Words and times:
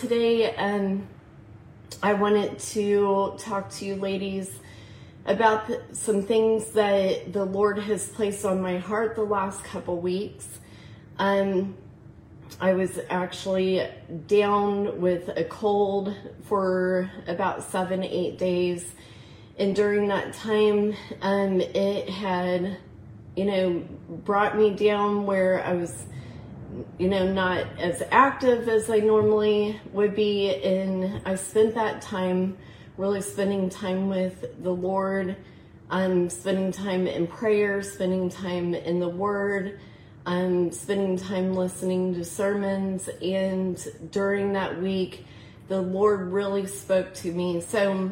today 0.00 0.54
and 0.54 1.06
I 2.02 2.14
wanted 2.14 2.58
to 2.58 3.34
talk 3.38 3.68
to 3.72 3.84
you 3.84 3.96
ladies 3.96 4.50
about 5.26 5.66
the, 5.66 5.82
some 5.92 6.22
things 6.22 6.70
that 6.70 7.34
the 7.34 7.44
Lord 7.44 7.78
has 7.80 8.08
placed 8.08 8.46
on 8.46 8.62
my 8.62 8.78
heart 8.78 9.14
the 9.14 9.24
last 9.24 9.62
couple 9.62 10.00
weeks. 10.00 10.58
Um, 11.18 11.76
I 12.62 12.72
was 12.72 12.98
actually 13.10 13.86
down 14.26 15.02
with 15.02 15.28
a 15.36 15.44
cold 15.44 16.16
for 16.44 17.10
about 17.26 17.62
seven, 17.62 18.02
eight 18.02 18.38
days. 18.38 18.94
And 19.58 19.76
during 19.76 20.08
that 20.08 20.32
time, 20.32 20.94
um, 21.20 21.60
it 21.60 22.08
had, 22.08 22.78
you 23.36 23.44
know, 23.44 23.84
brought 24.08 24.56
me 24.56 24.70
down 24.70 25.26
where 25.26 25.62
I 25.62 25.74
was, 25.74 26.06
you 26.98 27.08
know, 27.08 27.32
not 27.32 27.66
as 27.78 28.02
active 28.10 28.68
as 28.68 28.90
I 28.90 28.98
normally 28.98 29.80
would 29.92 30.14
be. 30.14 30.54
And 30.62 31.22
I 31.24 31.34
spent 31.34 31.74
that 31.74 32.02
time 32.02 32.56
really 32.96 33.20
spending 33.20 33.70
time 33.70 34.08
with 34.08 34.62
the 34.62 34.70
Lord, 34.72 35.36
um, 35.90 36.28
spending 36.28 36.72
time 36.72 37.06
in 37.06 37.26
prayer, 37.26 37.82
spending 37.82 38.28
time 38.28 38.74
in 38.74 39.00
the 39.00 39.08
Word, 39.08 39.80
um, 40.26 40.70
spending 40.70 41.16
time 41.16 41.54
listening 41.54 42.14
to 42.14 42.24
sermons. 42.24 43.08
And 43.22 43.82
during 44.10 44.52
that 44.52 44.80
week, 44.80 45.24
the 45.68 45.80
Lord 45.80 46.32
really 46.32 46.66
spoke 46.66 47.14
to 47.14 47.32
me. 47.32 47.60
So 47.60 48.10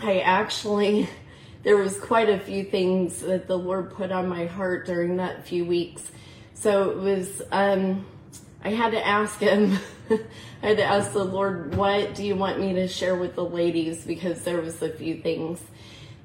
I 0.00 0.20
actually, 0.20 1.08
there 1.62 1.76
was 1.76 1.98
quite 1.98 2.28
a 2.28 2.38
few 2.38 2.64
things 2.64 3.20
that 3.20 3.46
the 3.46 3.58
Lord 3.58 3.92
put 3.92 4.10
on 4.10 4.28
my 4.28 4.46
heart 4.46 4.86
during 4.86 5.16
that 5.18 5.46
few 5.46 5.64
weeks. 5.64 6.10
So 6.60 6.90
it 6.90 6.96
was, 6.96 7.42
um, 7.52 8.04
I 8.64 8.70
had 8.70 8.90
to 8.90 9.06
ask 9.06 9.38
him, 9.38 9.78
I 10.10 10.66
had 10.66 10.78
to 10.78 10.84
ask 10.84 11.12
the 11.12 11.22
Lord, 11.22 11.76
what 11.76 12.16
do 12.16 12.24
you 12.24 12.34
want 12.34 12.58
me 12.58 12.72
to 12.74 12.88
share 12.88 13.14
with 13.14 13.36
the 13.36 13.44
ladies? 13.44 14.04
Because 14.04 14.42
there 14.42 14.60
was 14.60 14.82
a 14.82 14.90
few 14.90 15.22
things. 15.22 15.60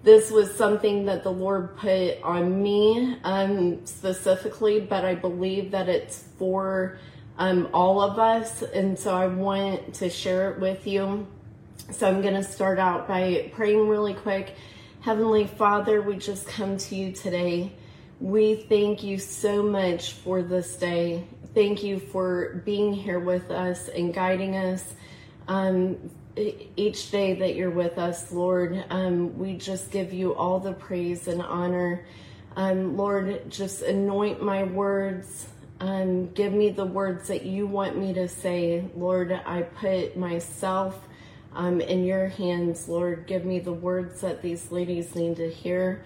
This 0.01 0.31
was 0.31 0.51
something 0.55 1.05
that 1.05 1.21
the 1.21 1.31
Lord 1.31 1.77
put 1.77 2.19
on 2.23 2.63
me 2.63 3.19
um, 3.23 3.85
specifically, 3.85 4.79
but 4.79 5.05
I 5.05 5.13
believe 5.13 5.69
that 5.69 5.87
it's 5.87 6.23
for 6.39 6.97
um, 7.37 7.69
all 7.71 8.01
of 8.01 8.17
us. 8.17 8.63
And 8.63 8.97
so 8.97 9.15
I 9.15 9.27
want 9.27 9.93
to 9.95 10.09
share 10.09 10.51
it 10.51 10.59
with 10.59 10.87
you. 10.87 11.27
So 11.91 12.07
I'm 12.07 12.23
going 12.23 12.33
to 12.33 12.43
start 12.43 12.79
out 12.79 13.07
by 13.07 13.51
praying 13.53 13.87
really 13.87 14.15
quick. 14.15 14.55
Heavenly 15.01 15.45
Father, 15.45 16.01
we 16.01 16.17
just 16.17 16.47
come 16.47 16.77
to 16.77 16.95
you 16.95 17.11
today. 17.11 17.71
We 18.19 18.55
thank 18.55 19.03
you 19.03 19.17
so 19.17 19.63
much 19.63 20.13
for 20.13 20.41
this 20.41 20.75
day. 20.75 21.25
Thank 21.53 21.83
you 21.83 21.99
for 21.99 22.61
being 22.65 22.93
here 22.93 23.19
with 23.19 23.51
us 23.51 23.89
and 23.89 24.13
guiding 24.13 24.55
us. 24.55 24.93
Um, 25.47 26.09
each 26.35 27.11
day 27.11 27.33
that 27.35 27.55
you're 27.55 27.69
with 27.69 27.97
us, 27.97 28.31
Lord. 28.31 28.83
Um, 28.89 29.37
we 29.37 29.55
just 29.55 29.91
give 29.91 30.13
you 30.13 30.33
all 30.35 30.59
the 30.59 30.73
praise 30.73 31.27
and 31.27 31.41
honor. 31.41 32.05
Um, 32.55 32.97
Lord, 32.97 33.49
just 33.49 33.81
anoint 33.81 34.41
my 34.41 34.63
words. 34.63 35.47
Um, 35.79 36.31
give 36.31 36.53
me 36.53 36.69
the 36.69 36.85
words 36.85 37.27
that 37.27 37.45
you 37.45 37.67
want 37.67 37.97
me 37.97 38.13
to 38.13 38.27
say. 38.27 38.89
Lord, 38.95 39.31
I 39.31 39.63
put 39.63 40.15
myself 40.15 40.99
um, 41.53 41.81
in 41.81 42.03
your 42.05 42.29
hands. 42.29 42.87
Lord, 42.87 43.27
give 43.27 43.43
me 43.43 43.59
the 43.59 43.73
words 43.73 44.21
that 44.21 44.41
these 44.41 44.71
ladies 44.71 45.13
need 45.13 45.35
to 45.37 45.49
hear. 45.49 46.03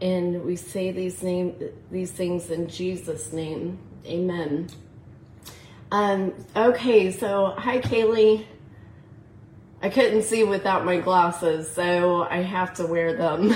And 0.00 0.44
we 0.44 0.56
say 0.56 0.92
these 0.92 1.22
name 1.22 1.54
these 1.90 2.10
things 2.10 2.50
in 2.50 2.68
Jesus' 2.68 3.32
name. 3.32 3.78
Amen. 4.06 4.68
Um, 5.92 6.32
okay, 6.56 7.10
so 7.10 7.54
hi 7.58 7.80
Kaylee. 7.80 8.46
I 9.82 9.88
couldn't 9.88 10.22
see 10.22 10.44
without 10.44 10.84
my 10.84 10.98
glasses, 10.98 11.70
so 11.70 12.22
I 12.22 12.42
have 12.42 12.74
to 12.74 12.86
wear 12.86 13.16
them. 13.16 13.54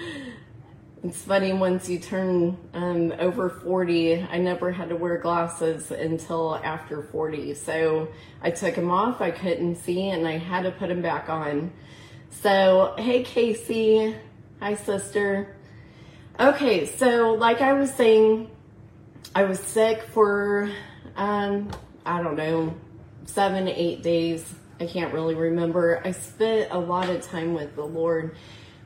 it's 1.04 1.20
funny, 1.22 1.52
once 1.52 1.88
you 1.88 1.98
turn 1.98 2.56
um, 2.74 3.12
over 3.18 3.50
40, 3.50 4.22
I 4.22 4.38
never 4.38 4.70
had 4.70 4.88
to 4.90 4.96
wear 4.96 5.18
glasses 5.18 5.90
until 5.90 6.56
after 6.62 7.02
40. 7.02 7.54
So 7.54 8.08
I 8.40 8.50
took 8.50 8.76
them 8.76 8.90
off, 8.90 9.20
I 9.20 9.32
couldn't 9.32 9.76
see, 9.76 10.10
and 10.10 10.28
I 10.28 10.38
had 10.38 10.62
to 10.62 10.70
put 10.70 10.88
them 10.88 11.02
back 11.02 11.28
on. 11.28 11.72
So, 12.30 12.94
hey 12.96 13.24
Casey. 13.24 14.14
Hi, 14.58 14.74
sister. 14.74 15.54
Okay, 16.40 16.86
so 16.86 17.34
like 17.34 17.60
I 17.60 17.74
was 17.74 17.92
saying, 17.92 18.50
I 19.34 19.44
was 19.44 19.60
sick 19.60 20.02
for, 20.14 20.70
um, 21.14 21.70
I 22.06 22.22
don't 22.22 22.36
know, 22.36 22.74
seven, 23.26 23.68
eight 23.68 24.02
days 24.02 24.50
I 24.80 24.86
can't 24.86 25.12
really 25.12 25.34
remember. 25.34 26.00
I 26.02 26.12
spent 26.12 26.70
a 26.70 26.78
lot 26.78 27.10
of 27.10 27.20
time 27.20 27.52
with 27.52 27.76
the 27.76 27.84
Lord, 27.84 28.34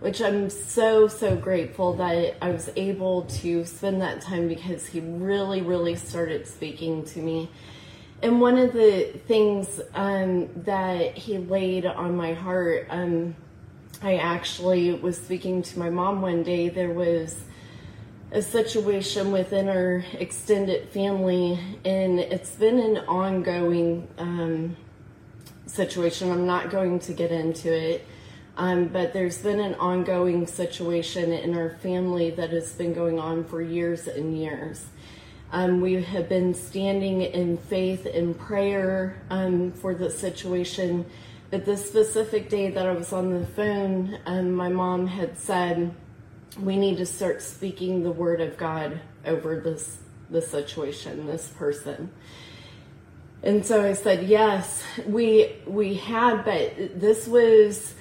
which 0.01 0.21
I'm 0.21 0.51
so, 0.51 1.07
so 1.07 1.37
grateful 1.37 1.95
that 1.95 2.37
I 2.43 2.51
was 2.51 2.69
able 2.75 3.23
to 3.23 3.65
spend 3.65 4.03
that 4.03 4.23
time 4.23 4.49
because 4.49 4.87
He 4.87 4.99
really, 4.99 5.63
really 5.63 5.95
started 5.95 6.49
speaking 6.49 7.05
to 7.05 7.21
me. 7.21 7.49
And 8.25 8.41
one 8.41 8.59
of 8.59 8.73
the 8.73 9.21
things 9.29 9.81
um, 9.95 10.49
that 10.65 11.17
He 11.17 11.39
laid 11.39 11.87
on 11.87 12.17
my 12.17 12.35
heart, 12.35 12.89
um, 12.91 13.37
I 14.03 14.17
actually 14.17 14.93
was 14.93 15.17
speaking 15.17 15.63
to 15.63 15.79
my 15.79 15.91
mom 15.91 16.23
one 16.23 16.43
day. 16.43 16.69
There 16.69 16.93
was 16.93 17.37
a 18.33 18.43
situation 18.43 19.33
within 19.33 19.69
our 19.69 20.05
extended 20.15 20.89
family, 20.91 21.59
and 21.85 22.19
it's 22.19 22.53
been 22.53 22.79
an 22.79 22.99
ongoing. 23.07 24.09
Um, 24.19 24.77
situation. 25.71 26.31
I'm 26.31 26.47
not 26.47 26.71
going 26.71 26.99
to 27.01 27.13
get 27.13 27.31
into 27.31 27.73
it. 27.73 28.07
Um, 28.57 28.89
but 28.89 29.13
there's 29.13 29.39
been 29.39 29.61
an 29.61 29.75
ongoing 29.77 30.47
situation 30.47 31.33
in 31.33 31.57
our 31.57 31.71
family 31.71 32.31
that 32.33 32.51
has 32.51 32.73
been 32.73 32.93
going 32.93 33.19
on 33.19 33.45
for 33.45 33.63
years 33.63 34.07
and 34.07 34.37
years. 34.37 34.87
Um, 35.53 35.81
we 35.81 36.03
have 36.03 36.29
been 36.29 36.53
standing 36.53 37.23
in 37.23 37.57
faith 37.57 38.07
and 38.07 38.39
prayer 38.39 39.23
um, 39.31 39.73
for 39.73 39.95
the 39.95 40.11
situation. 40.11 41.07
But 41.51 41.65
this 41.65 41.87
specific 41.87 42.49
day 42.49 42.71
that 42.71 42.87
I 42.87 42.93
was 42.93 43.13
on 43.13 43.33
the 43.33 43.47
phone, 43.47 44.19
um, 44.27 44.53
my 44.53 44.69
mom 44.69 45.07
had 45.07 45.37
said, 45.37 45.93
"We 46.59 46.77
need 46.77 46.99
to 46.99 47.07
start 47.07 47.43
speaking 47.43 48.03
the 48.03 48.13
word 48.13 48.41
of 48.41 48.57
God 48.57 49.01
over 49.27 49.61
this 49.61 49.99
the 50.31 50.43
situation, 50.43 51.27
this 51.27 51.49
person." 51.49 52.11
And 53.43 53.65
so 53.65 53.83
I 53.83 53.95
said, 53.95 54.29
yes, 54.29 54.83
we 55.07 55.57
we 55.67 55.95
had, 55.95 56.45
but 56.45 57.01
this 57.01 57.27
was 57.27 57.95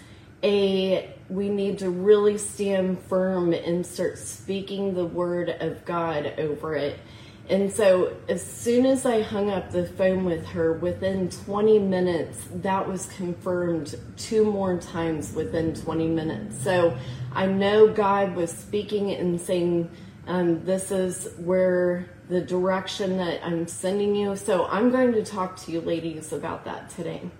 a 0.44 1.10
we 1.30 1.50
need 1.50 1.80
to 1.80 1.90
really 1.90 2.38
stand 2.38 3.00
firm 3.04 3.54
and 3.54 3.86
start 3.86 4.18
speaking 4.18 4.96
the 4.96 5.06
word 5.06 5.50
of 5.50 5.86
God 5.86 6.34
over 6.38 6.76
it. 6.76 7.00
And 7.50 7.74
so 7.74 8.16
as 8.28 8.46
soon 8.46 8.86
as 8.86 9.08
I 9.08 9.24
hung 9.24 9.50
up 9.50 9.72
the 9.72 9.86
phone 9.86 10.24
with 10.24 10.46
her, 10.48 10.74
within 10.74 11.30
20 11.30 11.80
minutes, 11.80 12.48
that 12.54 12.88
was 12.88 13.08
confirmed 13.08 13.96
two 14.18 14.46
more 14.46 14.78
times 14.80 15.34
within 15.34 15.74
20 15.74 16.08
minutes. 16.10 16.64
So 16.64 16.96
I 17.34 17.48
know 17.48 17.88
God 17.88 18.36
was 18.36 18.52
speaking 18.52 19.12
and 19.12 19.42
saying, 19.42 19.90
um, 20.28 20.64
this 20.64 20.92
is 20.92 21.34
where 21.38 22.08
the 22.30 22.40
direction 22.40 23.18
that 23.18 23.44
I'm 23.44 23.68
sending 23.68 24.16
you. 24.16 24.36
So 24.36 24.68
I'm 24.68 24.92
going 24.92 25.14
to 25.14 25.26
talk 25.26 25.58
to 25.62 25.72
you 25.72 25.81
ladies 25.81 26.31
about 26.31 26.66
that 26.66 26.92
today. 26.92 27.31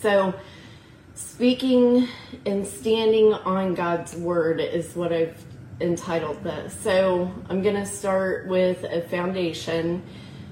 So 0.00 0.34
speaking 1.14 2.08
and 2.44 2.66
standing 2.66 3.34
on 3.34 3.74
God's 3.74 4.16
word 4.16 4.60
is 4.60 4.96
what 4.96 5.12
I've 5.12 5.44
entitled 5.80 6.42
this. 6.42 6.78
So 6.80 7.32
I'm 7.48 7.62
going 7.62 7.76
to 7.76 7.86
start 7.86 8.48
with 8.48 8.84
a 8.84 9.02
foundation. 9.02 10.02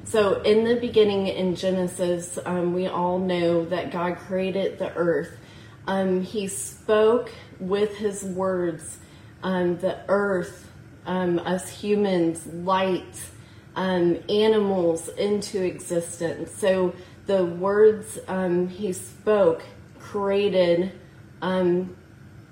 So 0.05 0.41
in 0.43 0.65
the 0.65 0.77
beginning 0.77 1.27
in 1.29 1.57
Genesis, 1.57 2.39
um, 2.45 2.75
we 2.75 2.87
all 2.87 3.19
know 3.19 3.65
that 3.67 3.91
God 3.91 4.17
created 4.19 4.79
the 4.79 4.95
earth. 4.95 5.37
Um, 5.87 6.23
he 6.23 6.49
spoke 6.49 7.33
with 7.59 7.97
his 7.97 8.23
words 8.23 8.99
um, 9.43 9.79
the 9.79 9.99
earth 10.09 10.71
um, 11.07 11.39
us 11.41 11.71
humans 11.71 12.47
light 12.47 13.21
um, 13.77 14.19
animals 14.29 15.09
into 15.09 15.63
existence. 15.63 16.51
So 16.51 16.95
the 17.27 17.45
words 17.45 18.19
um, 18.29 18.69
he 18.69 18.93
spoke 18.93 19.65
created 20.01 20.93
um, 21.43 21.97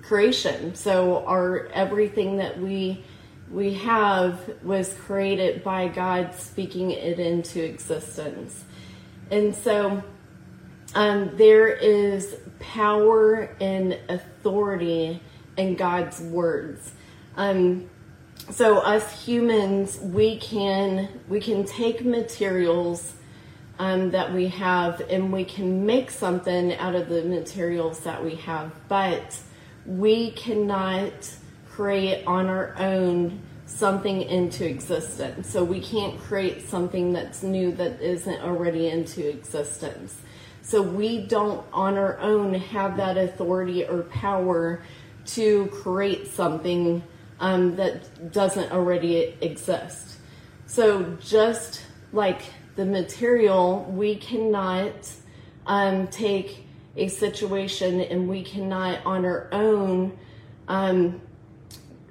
creation. 0.07 0.75
So 0.75 1.25
our 1.25 1.67
everything 1.73 2.37
that 2.37 2.59
we 2.59 3.03
we 3.51 3.75
have 3.75 4.39
was 4.63 4.93
created 4.93 5.63
by 5.63 5.87
God 5.87 6.33
speaking 6.33 6.91
it 6.91 7.19
into 7.19 7.63
existence. 7.63 8.63
And 9.29 9.53
so 9.55 10.03
um, 10.95 11.31
there 11.35 11.67
is 11.67 12.37
power 12.59 13.55
and 13.61 13.99
authority 14.09 15.21
in 15.57 15.75
God's 15.75 16.19
words. 16.21 16.91
Um, 17.37 17.89
so 18.51 18.77
us 18.77 19.25
humans 19.25 19.99
we 19.99 20.37
can 20.37 21.21
we 21.27 21.39
can 21.39 21.65
take 21.65 22.05
materials 22.05 23.13
um, 23.77 24.11
that 24.11 24.33
we 24.33 24.47
have, 24.47 25.01
and 25.09 25.33
we 25.33 25.43
can 25.43 25.85
make 25.85 26.09
something 26.09 26.73
out 26.75 26.95
of 26.95 27.09
the 27.09 27.23
materials 27.23 27.99
that 28.01 28.23
we 28.23 28.35
have, 28.35 28.71
but 28.87 29.37
we 29.85 30.31
cannot 30.31 31.29
create 31.69 32.25
on 32.25 32.47
our 32.47 32.75
own 32.77 33.41
something 33.65 34.21
into 34.21 34.67
existence. 34.67 35.49
So 35.49 35.63
we 35.63 35.81
can't 35.81 36.19
create 36.19 36.67
something 36.69 37.13
that's 37.13 37.43
new 37.43 37.71
that 37.73 38.01
isn't 38.01 38.41
already 38.41 38.87
into 38.87 39.27
existence. 39.27 40.15
So 40.61 40.81
we 40.81 41.21
don't 41.21 41.65
on 41.73 41.97
our 41.97 42.19
own 42.19 42.53
have 42.53 42.97
that 42.97 43.17
authority 43.17 43.85
or 43.85 44.03
power 44.03 44.81
to 45.27 45.67
create 45.67 46.27
something 46.27 47.03
um, 47.39 47.75
that 47.75 48.31
doesn't 48.31 48.71
already 48.71 49.35
exist. 49.41 50.17
So 50.67 51.17
just 51.19 51.83
like 52.13 52.41
the 52.75 52.85
material, 52.85 53.85
we 53.91 54.15
cannot 54.15 55.11
um, 55.67 56.07
take 56.07 56.64
a 56.95 57.07
situation 57.07 58.01
and 58.01 58.27
we 58.27 58.43
cannot 58.43 59.05
on 59.05 59.25
our 59.25 59.49
own, 59.51 60.17
um, 60.67 61.21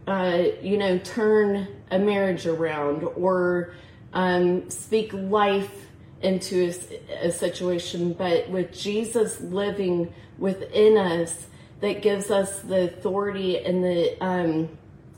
uh, 0.06 0.42
you 0.62 0.76
know, 0.76 0.98
turn 0.98 1.69
a 1.90 1.98
marriage 1.98 2.46
around 2.46 3.02
or 3.02 3.75
um, 4.12 4.69
speak 4.69 5.12
life 5.12 5.86
into 6.22 6.70
a, 6.70 7.26
a 7.28 7.32
situation. 7.32 8.12
But 8.12 8.48
with 8.50 8.72
Jesus 8.72 9.40
living 9.40 10.12
within 10.38 10.98
us, 10.98 11.46
that 11.81 12.00
gives 12.00 12.31
us 12.31 12.60
the 12.60 12.84
authority 12.84 13.58
and 13.58 13.84
the 13.84 14.16
um, 14.25 14.70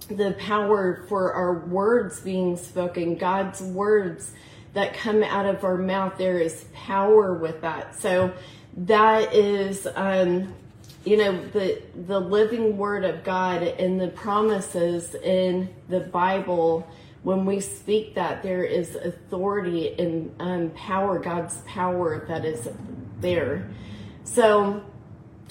the 0.08 0.32
power 0.38 1.04
for 1.08 1.32
our 1.32 1.66
words 1.66 2.20
being 2.20 2.56
spoken, 2.56 3.16
God's 3.16 3.60
words 3.60 4.32
that 4.72 4.94
come 4.94 5.22
out 5.22 5.46
of 5.46 5.64
our 5.64 5.76
mouth. 5.76 6.18
There 6.18 6.38
is 6.38 6.64
power 6.74 7.34
with 7.34 7.60
that. 7.62 8.00
So 8.00 8.32
that 8.76 9.34
is, 9.34 9.86
um, 9.94 10.54
you 11.04 11.16
know, 11.16 11.40
the 11.48 11.82
the 12.06 12.20
living 12.20 12.76
word 12.76 13.04
of 13.04 13.24
God 13.24 13.62
and 13.62 14.00
the 14.00 14.08
promises 14.08 15.14
in 15.14 15.68
the 15.88 16.00
Bible. 16.00 16.86
When 17.22 17.44
we 17.44 17.58
speak 17.58 18.14
that, 18.14 18.42
there 18.44 18.62
is 18.62 18.94
authority 18.94 19.98
and 19.98 20.32
um, 20.38 20.70
power, 20.70 21.18
God's 21.18 21.56
power 21.66 22.24
that 22.28 22.44
is 22.44 22.68
there. 23.20 23.68
So 24.22 24.84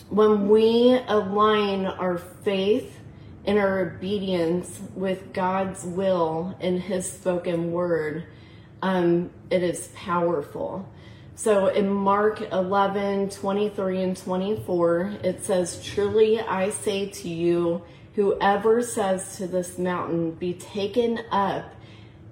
when 0.10 0.48
we 0.48 1.00
align 1.08 1.86
our 1.86 2.18
faith 2.18 2.98
and 3.46 3.58
our 3.58 3.80
obedience 3.80 4.80
with 4.96 5.34
God's 5.34 5.84
will 5.84 6.56
and 6.62 6.82
His 6.82 7.12
spoken 7.12 7.72
word, 7.72 8.26
um, 8.82 9.32
it 9.50 9.64
is 9.64 9.90
powerful. 9.96 10.88
So 11.38 11.68
in 11.68 11.90
Mark 11.90 12.42
11, 12.54 13.30
23 13.30 14.02
and 14.04 14.18
24, 14.18 15.18
it 15.22 15.44
says, 15.44 15.84
Truly 15.84 16.40
I 16.40 16.70
say 16.70 17.10
to 17.10 17.28
you, 17.28 17.84
whoever 18.14 18.82
says 18.82 19.36
to 19.38 19.48
this 19.48 19.78
mountain, 19.78 20.32
be 20.32 20.54
taken 20.54 21.20
up 21.32 21.76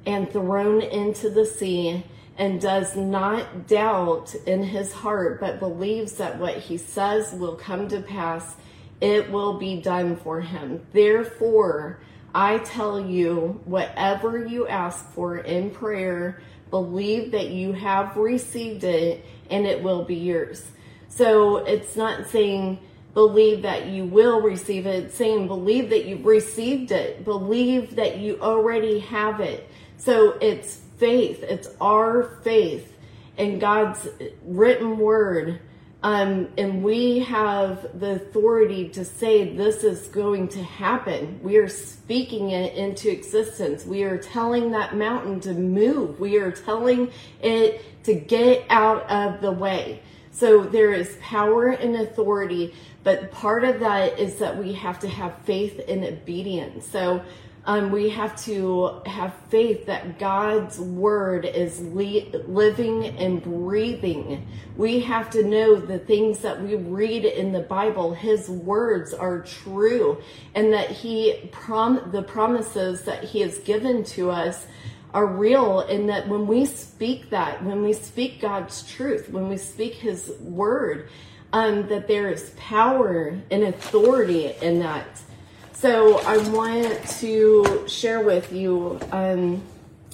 and 0.06 0.32
thrown 0.32 0.82
into 0.82 1.30
the 1.30 1.46
sea, 1.46 2.06
and 2.38 2.62
does 2.62 2.96
not 2.96 3.68
doubt 3.68 4.34
in 4.48 4.64
his 4.64 4.92
heart, 4.92 5.40
but 5.40 5.60
believes 5.60 6.14
that 6.14 6.40
what 6.40 6.58
he 6.58 6.78
says 6.78 7.34
will 7.34 7.56
come 7.56 7.88
to 7.90 8.02
pass, 8.02 8.56
it 9.02 9.30
will 9.30 9.60
be 9.60 9.82
done 9.82 10.16
for 10.16 10.42
him. 10.42 10.82
Therefore, 10.94 12.00
I 12.34 12.58
tell 12.60 13.00
you, 13.00 13.62
whatever 13.66 14.46
you 14.46 14.68
ask 14.68 15.06
for 15.12 15.38
in 15.38 15.70
prayer, 15.70 16.42
believe 16.70 17.32
that 17.32 17.50
you 17.50 17.74
have 17.74 18.18
received 18.18 18.84
it 18.84 19.24
and 19.52 19.68
it 19.68 19.84
will 19.84 20.04
be 20.04 20.16
yours. 20.16 20.66
So 21.10 21.58
it's 21.58 21.96
not 21.96 22.28
saying 22.30 22.80
believe 23.14 23.62
that 23.62 23.86
you 23.86 24.06
will 24.06 24.42
receive 24.42 24.88
it, 24.88 25.06
it's 25.06 25.16
saying 25.16 25.48
believe 25.48 25.92
that 25.92 26.06
you've 26.06 26.26
received 26.26 26.92
it, 26.92 27.24
believe 27.24 27.96
that 27.98 28.18
you 28.18 28.40
already 28.42 29.00
have 29.00 29.40
it. 29.40 29.70
So 29.98 30.32
it's 30.42 30.82
faith, 30.98 31.44
it's 31.44 31.70
our 31.80 32.24
faith 32.44 32.98
in 33.38 33.60
God's 33.60 34.08
written 34.44 34.98
word 34.98 35.60
um, 36.04 36.50
and 36.58 36.84
we 36.84 37.20
have 37.20 37.98
the 37.98 38.16
authority 38.16 38.90
to 38.90 39.06
say 39.06 39.56
this 39.56 39.86
is 39.86 40.08
going 40.08 40.50
to 40.50 40.62
happen. 40.62 41.40
We 41.42 41.56
are 41.58 41.70
speaking 41.70 42.52
it 42.52 42.76
into 42.76 43.10
existence. 43.10 43.86
We 43.86 44.04
are 44.04 44.18
telling 44.18 44.72
that 44.72 44.98
mountain 44.98 45.40
to 45.42 45.54
move. 45.54 46.20
We 46.20 46.38
are 46.40 46.52
telling 46.52 47.10
it 47.42 48.04
to 48.04 48.14
get 48.14 48.66
out 48.70 49.10
of 49.10 49.40
the 49.40 49.52
way. 49.52 50.02
So 50.32 50.64
there 50.64 50.92
is 50.92 51.18
power 51.22 51.68
and 51.68 51.96
authority, 51.96 52.74
but 53.04 53.32
part 53.32 53.64
of 53.64 53.80
that 53.80 54.20
is 54.20 54.40
that 54.40 54.58
we 54.58 54.74
have 54.74 55.00
to 55.02 55.08
have 55.08 55.38
faith 55.44 55.80
and 55.88 56.04
obedience. 56.04 56.86
So 56.86 57.24
um, 57.66 57.92
we 57.92 58.10
have 58.10 58.36
to 58.44 59.02
have 59.06 59.34
faith 59.50 59.86
that 59.86 60.20
God's 60.20 60.80
word 60.80 61.46
is 61.46 61.80
le- 61.80 62.38
living 62.48 63.06
and 63.18 63.42
breathing. 63.42 64.46
We 64.76 65.00
have 65.02 65.30
to 65.30 65.44
know 65.44 65.78
the 65.78 66.00
things 66.00 66.40
that 66.40 66.62
we 66.62 66.76
read 66.76 67.24
in 67.24 67.54
the 67.54 67.62
Bible, 67.62 68.14
His 68.14 68.50
words 68.50 69.14
are 69.14 69.40
true, 69.42 70.22
and 70.56 70.74
that 70.74 70.90
He 70.90 71.50
prom- 71.54 72.12
the 72.12 72.24
promises 72.24 73.04
that 73.04 73.24
He 73.24 73.40
has 73.42 73.60
given 73.60 74.04
to 74.06 74.30
us 74.30 74.66
are 75.14 75.28
real, 75.28 75.82
and 75.82 76.10
that 76.10 76.28
when 76.28 76.48
we 76.48 76.66
speak 76.66 77.30
that, 77.30 77.64
when 77.64 77.82
we 77.82 77.94
speak 77.94 78.42
God's 78.42 78.84
truth, 78.92 79.30
when 79.30 79.48
we 79.48 79.58
speak 79.58 79.94
His 79.94 80.34
word, 80.42 81.08
um, 81.54 81.88
that 81.88 82.10
there 82.10 82.30
is 82.30 82.52
power 82.58 83.40
and 83.52 83.64
authority 83.64 84.54
in 84.62 84.80
that. 84.80 85.22
So 85.84 86.20
I 86.20 86.38
want 86.38 87.06
to 87.20 87.84
share 87.90 88.22
with 88.22 88.54
you, 88.54 89.02
um, 89.12 89.62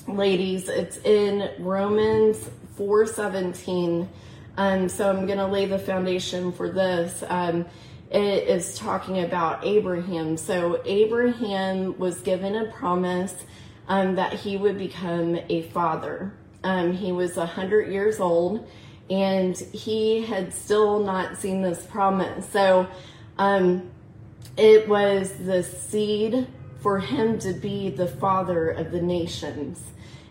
ladies, 0.07 0.67
it's 0.67 0.97
in 1.05 1.47
Romans 1.59 2.49
4:17. 2.75 4.07
Um, 4.57 4.89
so 4.89 5.11
I'm 5.11 5.27
going 5.27 5.37
to 5.37 5.45
lay 5.45 5.67
the 5.67 5.77
foundation 5.77 6.53
for 6.53 6.71
this. 6.71 7.23
Um, 7.29 7.67
it 8.09 8.47
is 8.47 8.79
talking 8.79 9.23
about 9.23 9.63
Abraham. 9.63 10.37
So 10.37 10.81
Abraham 10.85 11.95
was 11.99 12.19
given 12.21 12.55
a 12.55 12.71
promise 12.71 13.35
um, 13.87 14.15
that 14.15 14.33
he 14.33 14.57
would 14.57 14.79
become 14.79 15.37
a 15.49 15.61
father. 15.69 16.33
Um, 16.63 16.93
he 16.93 17.11
was 17.11 17.37
a 17.37 17.45
hundred 17.45 17.91
years 17.91 18.19
old, 18.19 18.67
and 19.07 19.55
he 19.55 20.25
had 20.25 20.51
still 20.51 21.01
not 21.01 21.37
seen 21.37 21.61
this 21.61 21.85
promise. 21.85 22.49
So 22.49 22.87
um, 23.37 23.91
it 24.59 24.89
was 24.89 25.31
the 25.31 25.63
seed 25.63 26.45
for 26.81 26.99
him 26.99 27.39
to 27.39 27.53
be 27.53 27.89
the 27.89 28.07
father 28.07 28.69
of 28.69 28.91
the 28.91 29.01
nations. 29.01 29.81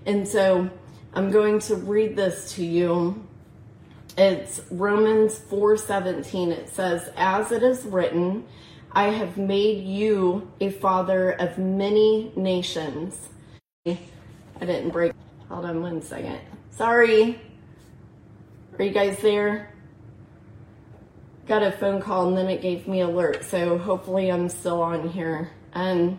And 0.05 0.29
so 0.29 0.69
I'm 1.15 1.31
going 1.31 1.61
to 1.61 1.77
read 1.77 2.15
this 2.15 2.53
to 2.55 2.65
you. 2.65 3.27
It's 4.19 4.61
Romans 4.71 5.39
4:17. 5.39 6.51
It 6.51 6.69
says, 6.69 7.09
"As 7.17 7.53
it 7.53 7.63
is 7.63 7.87
written, 7.87 8.45
I 8.93 9.05
have 9.05 9.39
made 9.39 9.85
you 9.85 10.51
a 10.61 10.71
father 10.71 11.31
of 11.31 11.57
many 11.57 12.33
nations." 12.37 13.31
I 13.87 13.97
didn't 14.61 14.91
break. 14.91 15.13
Hold 15.49 15.65
on 15.65 15.81
one 15.81 16.03
second. 16.03 16.41
Sorry. 16.71 17.41
Are 18.79 18.85
you 18.85 18.93
guys 18.93 19.19
there? 19.21 19.73
Got 21.49 21.63
a 21.63 21.73
phone 21.73 22.01
call 22.01 22.29
and 22.29 22.37
then 22.37 22.49
it 22.49 22.61
gave 22.61 22.87
me 22.87 23.01
alert. 23.01 23.43
So 23.45 23.79
hopefully 23.79 24.31
I'm 24.31 24.49
still 24.49 24.83
on 24.83 25.09
here. 25.09 25.51
Um, 25.73 26.19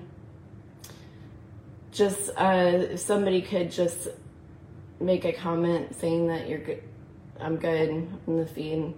just 1.91 2.29
uh, 2.36 2.88
if 2.91 3.00
somebody 3.00 3.41
could 3.41 3.71
just 3.71 4.07
make 5.00 5.25
a 5.25 5.31
comment 5.31 5.95
saying 5.95 6.27
that 6.27 6.50
you're 6.50 6.59
good. 6.59 6.83
I'm 7.39 7.55
good 7.55 7.89
in 7.89 8.38
the 8.38 8.45
feed. 8.45 8.93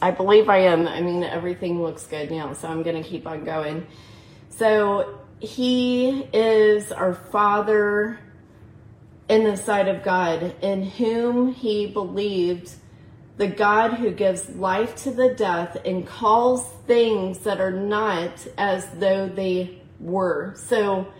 I 0.00 0.10
believe 0.10 0.48
I 0.48 0.58
am. 0.58 0.86
I 0.86 1.00
mean, 1.00 1.24
everything 1.24 1.82
looks 1.82 2.06
good 2.06 2.30
now, 2.30 2.52
so 2.52 2.68
I'm 2.68 2.82
going 2.82 3.02
to 3.02 3.08
keep 3.08 3.26
on 3.26 3.44
going. 3.44 3.86
So 4.50 5.18
he 5.40 6.28
is 6.32 6.92
our 6.92 7.14
father 7.14 8.20
in 9.28 9.44
the 9.44 9.56
sight 9.56 9.88
of 9.88 10.02
God, 10.02 10.54
in 10.62 10.82
whom 10.84 11.52
he 11.52 11.86
believed, 11.86 12.72
the 13.36 13.48
God 13.48 13.94
who 13.94 14.10
gives 14.10 14.48
life 14.50 14.96
to 15.04 15.10
the 15.10 15.34
death 15.34 15.76
and 15.84 16.06
calls 16.06 16.64
things 16.86 17.40
that 17.40 17.60
are 17.60 17.72
not 17.72 18.46
as 18.56 18.88
though 18.98 19.28
they 19.28 19.82
were. 20.00 20.54
So, 20.56 21.12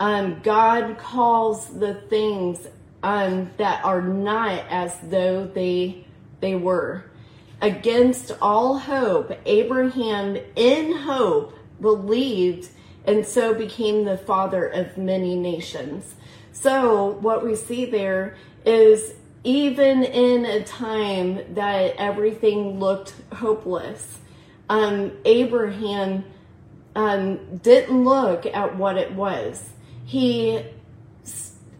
um, 0.00 0.40
God 0.42 0.98
calls 0.98 1.68
the 1.78 1.94
things 1.94 2.66
um, 3.02 3.50
that 3.56 3.84
are 3.84 4.02
not 4.02 4.64
as 4.68 4.96
though 5.02 5.46
they 5.46 6.04
they 6.40 6.54
were. 6.54 7.04
Against 7.60 8.30
all 8.40 8.78
hope, 8.78 9.32
Abraham, 9.44 10.38
in 10.54 10.92
hope, 10.92 11.54
believed 11.80 12.70
and 13.08 13.26
so 13.26 13.54
became 13.54 14.04
the 14.04 14.18
father 14.18 14.66
of 14.66 14.98
many 14.98 15.34
nations. 15.34 16.14
So, 16.52 17.12
what 17.20 17.44
we 17.44 17.56
see 17.56 17.86
there 17.86 18.36
is 18.66 19.14
even 19.44 20.04
in 20.04 20.44
a 20.44 20.62
time 20.62 21.54
that 21.54 21.94
everything 21.96 22.78
looked 22.78 23.14
hopeless, 23.32 24.18
um, 24.68 25.12
Abraham 25.24 26.24
um, 26.94 27.56
didn't 27.56 28.04
look 28.04 28.44
at 28.44 28.76
what 28.76 28.98
it 28.98 29.12
was. 29.12 29.70
He 30.04 30.62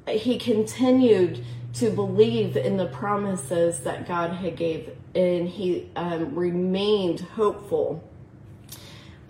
he 0.09 0.39
continued 0.39 1.45
to 1.75 1.91
believe 1.91 2.57
in 2.57 2.79
the 2.79 2.87
promises 2.87 3.81
that 3.81 4.09
God 4.09 4.31
had 4.31 4.57
gave, 4.57 4.91
and 5.15 5.47
he 5.47 5.91
um, 5.95 6.35
remained 6.35 7.21
hopeful. 7.21 8.08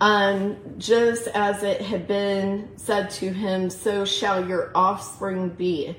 Um, 0.01 0.57
just 0.77 1.27
as 1.27 1.61
it 1.61 1.81
had 1.81 2.07
been 2.07 2.69
said 2.77 3.09
to 3.11 3.33
him, 3.33 3.69
so 3.69 4.05
shall 4.05 4.47
your 4.47 4.71
offspring 4.73 5.49
be. 5.49 5.97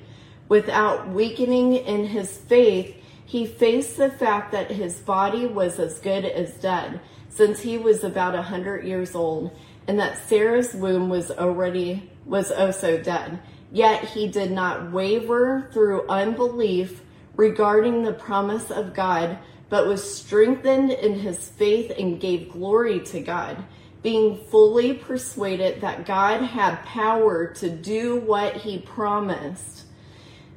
Without 0.49 1.11
weakening 1.11 1.75
in 1.75 2.07
his 2.07 2.37
faith, 2.37 2.97
he 3.27 3.47
faced 3.47 3.99
the 3.99 4.11
fact 4.11 4.53
that 4.53 4.71
his 4.71 4.99
body 5.01 5.47
was 5.47 5.79
as 5.79 6.01
good 6.01 6.25
as 6.25 6.55
dead, 6.55 7.01
since 7.29 7.61
he 7.61 7.79
was 7.79 8.03
about 8.03 8.35
a 8.35 8.43
hundred 8.43 8.85
years 8.85 9.15
old, 9.15 9.57
and 9.87 10.01
that 10.01 10.27
Sarah's 10.29 10.75
womb 10.75 11.09
was 11.09 11.31
already 11.31 12.11
was 12.25 12.51
also 12.51 13.01
dead. 13.03 13.39
Yet 13.71 14.05
he 14.05 14.29
did 14.29 14.51
not 14.51 14.91
waver 14.91 15.69
through 15.73 16.09
unbelief 16.09 17.03
regarding 17.37 18.03
the 18.03 18.13
promise 18.13 18.71
of 18.71 18.95
God, 18.95 19.39
but 19.69 19.87
was 19.87 20.19
strengthened 20.19 20.91
in 20.91 21.21
his 21.21 21.49
faith 21.51 21.93
and 21.97 22.21
gave 22.21 22.51
glory 22.51 23.01
to 23.01 23.21
God, 23.21 23.63
being 24.03 24.39
fully 24.51 24.95
persuaded 24.95 25.81
that 25.83 26.07
God 26.07 26.43
had 26.43 26.83
power 26.85 27.49
to 27.55 27.69
do 27.69 28.17
what 28.21 28.57
he 28.57 28.79
promised. 28.79 29.85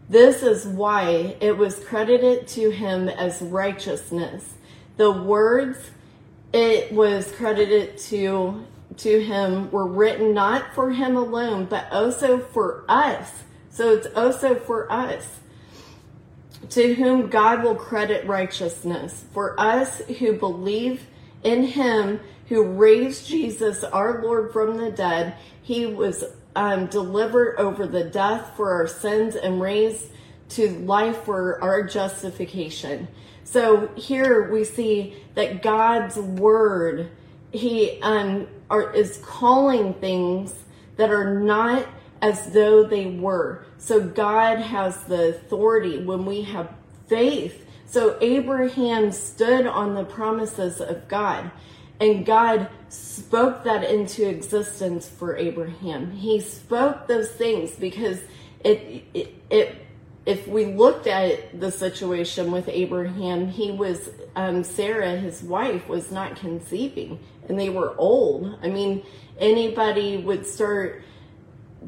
This 0.10 0.44
is 0.44 0.66
why 0.66 1.36
it 1.42 1.58
was 1.58 1.80
credited 1.80 2.48
to 2.50 2.70
him 2.70 3.10
as 3.10 3.42
righteousness. 3.42 4.54
The 4.98 5.12
words 5.12 5.92
it 6.54 6.92
was 6.92 7.32
credited 7.32 7.98
to 7.98 8.66
to 8.98 9.20
him 9.24 9.72
were 9.72 9.88
written 9.88 10.34
not 10.34 10.76
for 10.76 10.92
him 10.92 11.16
alone, 11.16 11.66
but 11.66 11.92
also 11.92 12.38
for 12.38 12.86
us. 12.88 13.44
So 13.72 13.94
it's 13.94 14.08
also 14.16 14.54
for 14.54 14.92
us, 14.92 15.40
to 16.70 16.94
whom 16.94 17.28
God 17.28 17.64
will 17.64 17.76
credit 17.76 18.28
righteousness. 18.28 19.26
For 19.34 19.60
us 19.60 20.00
who 20.20 20.34
believe 20.34 21.08
in 21.44 21.64
him 21.64 22.20
who 22.48 22.64
raised 22.64 23.28
Jesus, 23.28 23.84
our 23.84 24.22
Lord, 24.22 24.52
from 24.52 24.78
the 24.78 24.92
dead, 24.92 25.36
he 25.62 25.86
was 25.86 26.24
um, 26.56 26.88
delivered 26.88 27.58
over 27.58 27.88
the 27.88 28.04
death 28.04 28.56
for 28.56 28.72
our 28.72 28.88
sins 28.88 29.36
and 29.36 29.62
raised 29.62 30.08
to 30.50 30.70
life 30.80 31.24
for 31.24 31.62
our 31.64 31.84
justification. 31.84 33.08
So 33.44 33.88
here 33.96 34.52
we 34.52 34.64
see 34.64 35.16
that 35.36 35.62
God's 35.62 36.18
word, 36.18 37.10
he 37.52 38.00
um, 38.02 38.48
are, 38.70 38.94
is 38.94 39.18
calling 39.24 39.94
things 39.96 40.54
that 40.98 41.10
are 41.12 41.40
not 41.40 41.88
as 42.22 42.52
though 42.52 42.84
they 42.84 43.08
were. 43.08 43.66
So 43.78 44.02
God 44.02 44.60
has 44.60 45.04
the 45.06 45.30
authority 45.30 46.04
when 46.04 46.26
we 46.26 46.44
have 46.44 46.74
faith. 47.08 47.63
So 47.94 48.18
Abraham 48.22 49.12
stood 49.12 49.68
on 49.68 49.94
the 49.94 50.04
promises 50.04 50.82
of 50.82 51.08
God 51.08 51.52
and 52.00 52.26
God 52.26 52.68
spoke 52.90 53.66
that 53.66 53.84
into 53.84 54.28
existence 54.28 55.08
for 55.08 55.38
Abraham. 55.38 56.10
He 56.10 56.40
spoke 56.40 57.06
those 57.06 57.30
things 57.30 57.70
because 57.74 58.20
it, 58.64 59.04
it, 59.14 59.36
it 59.52 59.86
if 60.26 60.48
we 60.48 60.74
looked 60.74 61.06
at 61.06 61.60
the 61.60 61.72
situation 61.72 62.52
with 62.52 62.68
Abraham, 62.68 63.48
he 63.48 63.70
was, 63.70 64.10
um, 64.36 64.64
Sarah, 64.64 65.16
his 65.16 65.44
wife, 65.44 65.88
was 65.88 66.12
not 66.12 66.36
conceiving 66.36 67.20
and 67.48 67.60
they 67.60 67.70
were 67.70 67.94
old. 68.00 68.58
I 68.64 68.70
mean, 68.70 69.04
anybody 69.38 70.18
would 70.18 70.48
start 70.48 71.04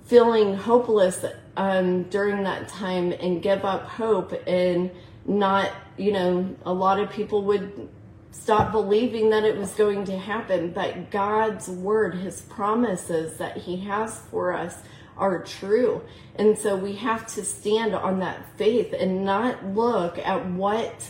feeling 0.03 0.55
hopeless 0.55 1.25
um, 1.57 2.03
during 2.03 2.43
that 2.43 2.67
time 2.67 3.12
and 3.12 3.41
give 3.41 3.65
up 3.65 3.88
hope 3.88 4.39
and 4.45 4.91
not, 5.25 5.72
you 5.98 6.12
know, 6.12 6.55
a 6.65 6.74
lot 6.74 7.00
of 7.00 7.10
people 7.10 7.44
would 7.44 7.89
stop 8.32 8.72
believing 8.72 9.29
that 9.32 9.44
it 9.44 9.58
was 9.58 9.72
going 9.72 10.05
to 10.05 10.17
happen. 10.17 10.72
But 10.72 11.10
God's 11.12 11.67
word, 11.67 12.15
his 12.15 12.41
promises 12.41 13.38
that 13.38 13.58
he 13.58 13.77
has 13.77 14.20
for 14.29 14.53
us, 14.53 14.77
are 15.17 15.44
true. 15.44 16.01
And 16.36 16.58
so 16.58 16.75
we 16.75 16.96
have 16.98 17.25
to 17.36 17.44
stand 17.44 17.96
on 17.96 18.20
that 18.20 18.58
faith 18.58 18.94
and 18.94 19.24
not 19.24 19.65
look 19.65 20.17
at 20.20 20.46
what 20.50 21.10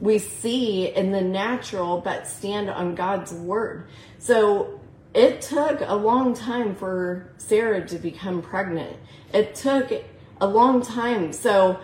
we 0.00 0.18
see 0.18 0.86
in 0.88 1.12
the 1.12 1.20
natural, 1.20 2.00
but 2.00 2.26
stand 2.26 2.70
on 2.70 2.94
God's 2.94 3.32
word. 3.32 3.88
So 4.18 4.80
it 5.14 5.40
took 5.42 5.80
a 5.80 5.94
long 5.94 6.34
time 6.34 6.74
for 6.74 7.32
Sarah 7.38 7.86
to 7.88 7.98
become 7.98 8.42
pregnant. 8.42 8.96
It 9.34 9.54
took 9.54 9.92
a 10.40 10.46
long 10.46 10.82
time. 10.82 11.32
So 11.32 11.80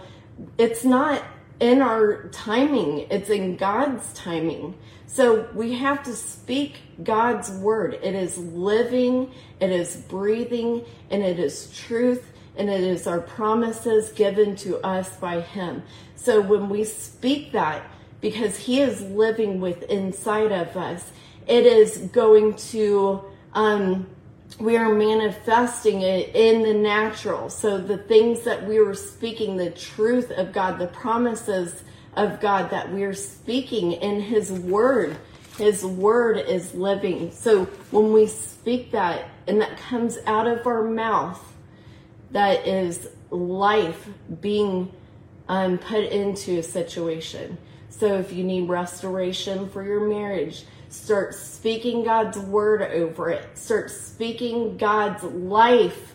it's 0.56 0.84
not 0.84 1.22
in 1.60 1.82
our 1.82 2.28
timing, 2.28 3.06
it's 3.10 3.30
in 3.30 3.56
God's 3.56 4.12
timing. 4.12 4.74
So 5.06 5.48
we 5.54 5.74
have 5.74 6.02
to 6.04 6.14
speak 6.14 6.76
God's 7.02 7.50
word. 7.50 7.98
It 8.02 8.14
is 8.14 8.36
living, 8.38 9.32
it 9.58 9.70
is 9.70 9.96
breathing, 9.96 10.84
and 11.10 11.22
it 11.22 11.38
is 11.38 11.72
truth, 11.76 12.30
and 12.56 12.68
it 12.68 12.82
is 12.82 13.06
our 13.06 13.20
promises 13.20 14.10
given 14.10 14.54
to 14.56 14.78
us 14.78 15.16
by 15.16 15.40
Him. 15.40 15.82
So 16.14 16.40
when 16.40 16.68
we 16.68 16.84
speak 16.84 17.52
that, 17.52 17.82
because 18.20 18.56
He 18.56 18.80
is 18.80 19.00
living 19.00 19.60
with 19.60 19.82
inside 19.84 20.52
of 20.52 20.76
us, 20.76 21.10
it 21.46 21.64
is 21.66 21.98
going 22.12 22.54
to, 22.54 23.24
um, 23.54 24.06
we 24.58 24.76
are 24.76 24.92
manifesting 24.92 26.02
it 26.02 26.34
in 26.34 26.62
the 26.62 26.74
natural. 26.74 27.48
So 27.48 27.78
the 27.78 27.98
things 27.98 28.42
that 28.42 28.66
we 28.66 28.80
were 28.80 28.94
speaking, 28.94 29.56
the 29.56 29.70
truth 29.70 30.30
of 30.32 30.52
God, 30.52 30.78
the 30.78 30.88
promises 30.88 31.82
of 32.14 32.40
God 32.40 32.70
that 32.70 32.92
we 32.92 33.04
are 33.04 33.14
speaking 33.14 33.92
in 33.92 34.20
His 34.20 34.50
Word. 34.50 35.16
His 35.58 35.84
Word 35.84 36.38
is 36.38 36.74
living. 36.74 37.30
So 37.30 37.66
when 37.90 38.12
we 38.12 38.26
speak 38.26 38.90
that 38.92 39.28
and 39.46 39.60
that 39.60 39.76
comes 39.76 40.18
out 40.26 40.46
of 40.46 40.66
our 40.66 40.82
mouth, 40.82 41.40
that 42.32 42.66
is 42.66 43.08
life 43.30 44.08
being 44.40 44.92
um, 45.48 45.78
put 45.78 46.04
into 46.04 46.58
a 46.58 46.62
situation. 46.62 47.58
So 47.90 48.18
if 48.18 48.32
you 48.32 48.44
need 48.44 48.68
restoration 48.68 49.68
for 49.68 49.84
your 49.84 50.08
marriage, 50.08 50.64
start 50.88 51.34
speaking 51.34 52.04
God's 52.04 52.38
word 52.38 52.82
over 52.82 53.30
it. 53.30 53.56
Start 53.56 53.90
speaking 53.90 54.76
God's 54.76 55.22
life 55.22 56.14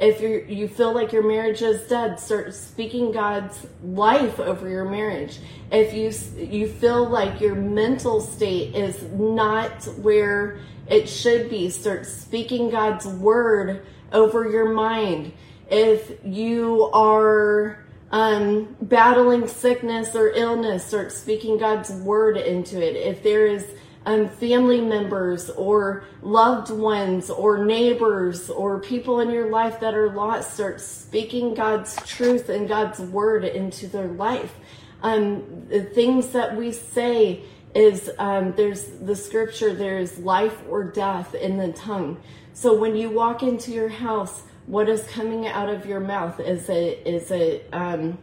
if 0.00 0.22
you 0.22 0.46
you 0.48 0.66
feel 0.66 0.94
like 0.94 1.12
your 1.12 1.22
marriage 1.22 1.60
is 1.60 1.86
dead, 1.86 2.18
start 2.18 2.54
speaking 2.54 3.12
God's 3.12 3.66
life 3.82 4.40
over 4.40 4.66
your 4.66 4.86
marriage. 4.86 5.40
If 5.70 5.92
you 5.92 6.10
you 6.42 6.68
feel 6.68 7.06
like 7.06 7.38
your 7.40 7.54
mental 7.54 8.22
state 8.22 8.74
is 8.74 9.02
not 9.12 9.84
where 9.98 10.58
it 10.88 11.06
should 11.06 11.50
be, 11.50 11.68
start 11.68 12.06
speaking 12.06 12.70
God's 12.70 13.06
word 13.06 13.84
over 14.10 14.50
your 14.50 14.72
mind. 14.72 15.32
If 15.70 16.12
you 16.24 16.90
are 16.94 17.84
um, 18.10 18.74
battling 18.80 19.48
sickness 19.48 20.16
or 20.16 20.30
illness, 20.30 20.86
start 20.86 21.12
speaking 21.12 21.58
God's 21.58 21.90
word 21.90 22.38
into 22.38 22.82
it. 22.82 22.96
If 22.96 23.22
there 23.22 23.46
is 23.46 23.66
um, 24.06 24.28
family 24.28 24.80
members 24.80 25.50
or 25.50 26.04
loved 26.22 26.70
ones 26.70 27.28
or 27.28 27.64
neighbors 27.64 28.48
or 28.48 28.80
people 28.80 29.20
in 29.20 29.30
your 29.30 29.50
life 29.50 29.80
that 29.80 29.94
are 29.94 30.10
lost 30.10 30.54
start 30.54 30.80
speaking 30.80 31.54
God's 31.54 31.96
truth 32.06 32.48
and 32.48 32.68
God's 32.68 32.98
word 32.98 33.44
into 33.44 33.86
their 33.86 34.08
life. 34.08 34.54
Um, 35.02 35.66
the 35.68 35.82
things 35.82 36.28
that 36.28 36.56
we 36.56 36.72
say 36.72 37.42
is 37.74 38.10
um, 38.18 38.54
there's 38.56 38.86
the 38.86 39.14
scripture, 39.14 39.74
there's 39.74 40.18
life 40.18 40.58
or 40.68 40.84
death 40.84 41.34
in 41.34 41.56
the 41.56 41.72
tongue. 41.72 42.20
So 42.52 42.74
when 42.74 42.96
you 42.96 43.10
walk 43.10 43.42
into 43.42 43.70
your 43.70 43.88
house, 43.88 44.42
what 44.66 44.88
is 44.88 45.02
coming 45.08 45.46
out 45.46 45.68
of 45.68 45.86
your 45.86 46.00
mouth? 46.00 46.40
Is 46.40 46.68
it, 46.68 47.06
is 47.06 47.30
it, 47.30 47.68
um, 47.72 48.18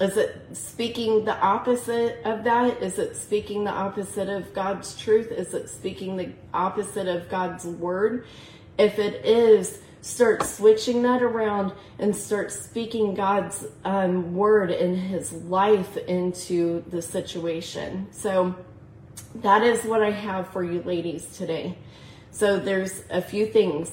is 0.00 0.16
it 0.18 0.36
speaking 0.52 1.24
the 1.24 1.38
opposite 1.38 2.20
of 2.24 2.44
that? 2.44 2.82
Is 2.82 2.98
it 2.98 3.16
speaking 3.16 3.64
the 3.64 3.70
opposite 3.70 4.28
of 4.28 4.52
God's 4.52 4.98
truth? 5.00 5.32
Is 5.32 5.54
it 5.54 5.70
speaking 5.70 6.16
the 6.16 6.32
opposite 6.52 7.08
of 7.08 7.30
God's 7.30 7.64
word? 7.64 8.26
If 8.76 8.98
it 8.98 9.24
is, 9.24 9.80
start 10.02 10.42
switching 10.42 11.02
that 11.02 11.22
around 11.22 11.72
and 11.98 12.14
start 12.14 12.52
speaking 12.52 13.14
God's 13.14 13.64
um, 13.84 14.34
word 14.34 14.70
and 14.70 14.98
his 14.98 15.32
life 15.32 15.96
into 15.96 16.84
the 16.90 17.00
situation. 17.00 18.08
So 18.10 18.54
that 19.36 19.62
is 19.62 19.82
what 19.84 20.02
I 20.02 20.10
have 20.10 20.48
for 20.48 20.62
you 20.62 20.82
ladies 20.82 21.36
today. 21.38 21.78
So 22.32 22.58
there's 22.58 23.02
a 23.08 23.22
few 23.22 23.46
things. 23.46 23.90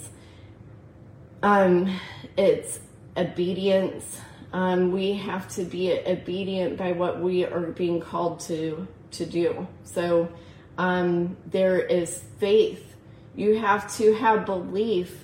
Um, 1.42 1.98
it's 2.36 2.82
obedience. 3.16 4.20
Um, 4.54 4.92
we 4.92 5.14
have 5.16 5.50
to 5.56 5.64
be 5.64 5.92
obedient 5.92 6.78
by 6.78 6.92
what 6.92 7.20
we 7.20 7.44
are 7.44 7.72
being 7.72 8.00
called 8.00 8.40
to 8.42 8.88
to 9.12 9.26
do. 9.26 9.68
So 9.84 10.30
um, 10.78 11.38
there 11.48 11.80
is 11.80 12.24
faith. 12.40 12.96
You 13.36 13.60
have 13.60 13.96
to 13.98 14.14
have 14.14 14.46
belief 14.46 15.24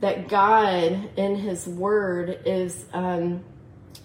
that 0.00 0.28
God 0.28 1.10
in 1.16 1.36
His 1.36 1.66
Word 1.66 2.40
is 2.46 2.86
um, 2.94 3.44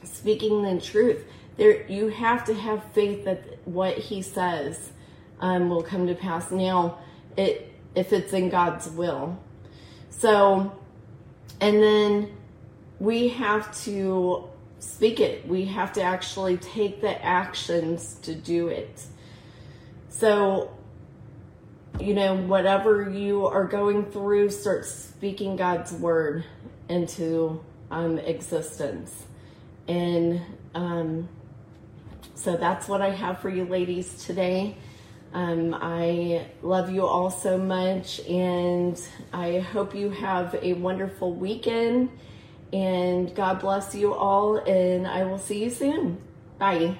speaking 0.03 0.62
the 0.63 0.82
truth. 0.82 1.24
There, 1.55 1.88
you 1.88 2.10
have 2.10 2.44
to 2.46 2.53
have 2.53 2.84
faith 2.94 3.24
that 3.24 3.65
what 3.65 3.98
He 3.98 4.22
says 4.22 4.91
um, 5.39 5.70
will 5.70 5.84
come 5.84 6.08
to 6.08 6.15
pass. 6.15 6.51
Now, 6.51 7.00
it 7.38 7.72
if 7.96 8.12
it's 8.12 8.34
in 8.34 8.50
God's 8.50 8.89
will. 8.89 9.38
So, 10.10 10.77
and 11.62 11.82
then 11.82 12.36
we 13.00 13.29
have 13.29 13.74
to 13.84 14.50
speak 14.86 15.20
it. 15.20 15.48
We 15.48 15.65
have 15.65 15.94
to 15.94 16.01
actually 16.01 16.58
take 16.58 17.01
the 17.01 17.24
actions 17.24 18.15
to 18.22 18.36
do 18.36 18.68
it. 18.68 19.04
So, 20.10 20.72
you 22.00 22.13
know, 22.13 22.36
whatever 22.36 23.10
you 23.10 23.46
are 23.48 23.65
going 23.65 24.06
through, 24.06 24.51
start 24.51 24.86
speaking 24.86 25.56
God's 25.56 25.92
word 25.92 26.46
into 26.88 27.63
um, 27.92 28.20
existence. 28.20 29.25
And 29.88 30.42
um, 30.74 31.27
so 32.36 32.56
that's 32.56 32.88
what 32.88 33.01
I 33.01 33.10
have 33.10 33.39
for 33.39 33.50
you 33.50 33.65
ladies 33.65 34.24
today. 34.24 34.77
Um, 35.34 35.74
I 35.77 36.46
love 36.62 36.89
you 36.89 37.06
all 37.06 37.30
so 37.30 37.58
much, 37.58 38.22
and 38.22 39.01
I 39.34 39.60
hope 39.60 39.94
you 39.94 40.10
have 40.12 40.56
a 40.62 40.74
wonderful 40.74 41.34
weekend. 41.34 42.10
And 42.75 43.34
God 43.34 43.62
bless 43.62 43.96
you 43.96 44.13
all, 44.13 44.58
and 44.58 45.08
I 45.08 45.24
will 45.24 45.39
see 45.39 45.63
you 45.63 45.70
soon. 45.70 46.17
Bye. 46.60 46.94